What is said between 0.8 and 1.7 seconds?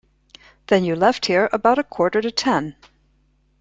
you left here